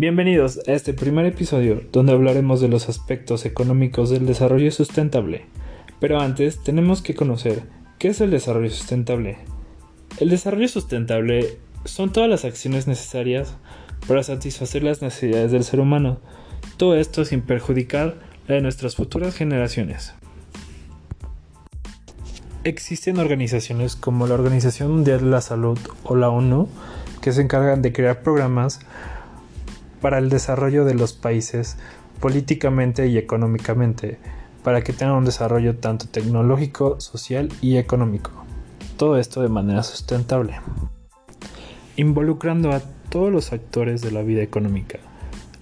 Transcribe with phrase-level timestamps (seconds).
[0.00, 5.44] Bienvenidos a este primer episodio donde hablaremos de los aspectos económicos del desarrollo sustentable.
[6.00, 7.64] Pero antes tenemos que conocer
[7.98, 9.36] qué es el desarrollo sustentable.
[10.18, 13.58] El desarrollo sustentable son todas las acciones necesarias
[14.08, 16.18] para satisfacer las necesidades del ser humano,
[16.78, 18.14] todo esto sin perjudicar
[18.48, 20.14] la de nuestras futuras generaciones.
[22.64, 26.70] Existen organizaciones como la Organización Mundial de la Salud o la ONU
[27.20, 28.80] que se encargan de crear programas
[30.00, 31.76] para el desarrollo de los países
[32.20, 34.18] políticamente y económicamente,
[34.62, 38.30] para que tengan un desarrollo tanto tecnológico, social y económico.
[38.96, 40.60] Todo esto de manera sustentable.
[41.96, 44.98] Involucrando a todos los actores de la vida económica,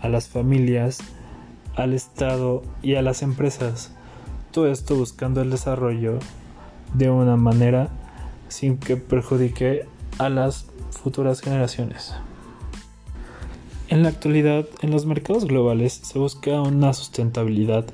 [0.00, 0.98] a las familias,
[1.76, 3.92] al Estado y a las empresas.
[4.50, 6.18] Todo esto buscando el desarrollo
[6.94, 7.90] de una manera
[8.48, 9.86] sin que perjudique
[10.18, 12.14] a las futuras generaciones.
[13.88, 17.84] En la actualidad, en los mercados globales se busca una sustentabilidad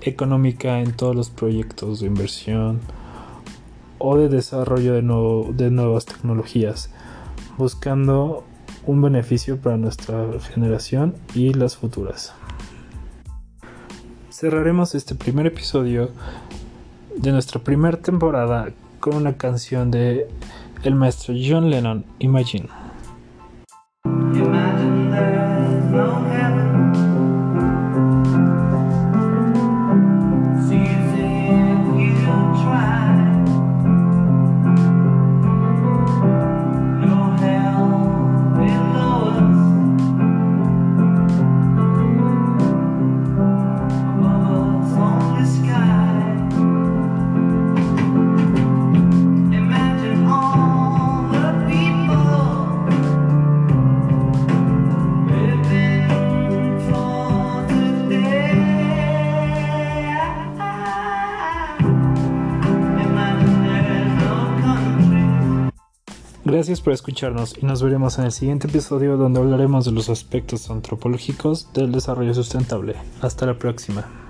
[0.00, 2.80] económica en todos los proyectos de inversión
[3.98, 5.02] o de desarrollo de,
[5.54, 6.90] de nuevas tecnologías,
[7.58, 8.42] buscando
[8.86, 12.34] un beneficio para nuestra generación y las futuras.
[14.30, 16.10] Cerraremos este primer episodio
[17.16, 20.26] de nuestra primera temporada con una canción de
[20.82, 22.85] el maestro John Lennon, Imagine.
[66.46, 70.70] Gracias por escucharnos y nos veremos en el siguiente episodio donde hablaremos de los aspectos
[70.70, 72.94] antropológicos del desarrollo sustentable.
[73.20, 74.25] Hasta la próxima.